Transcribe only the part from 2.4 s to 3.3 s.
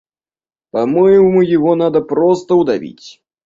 удавить.